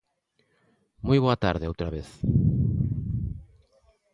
[1.07, 2.07] Moi boa tarde outra vez.